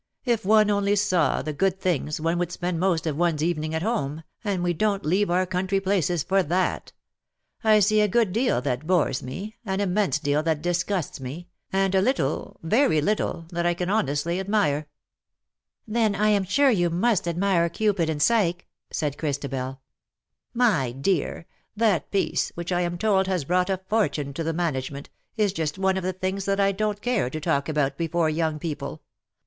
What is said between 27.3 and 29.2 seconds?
talk about before young people.